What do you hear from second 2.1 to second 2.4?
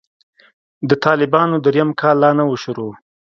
لا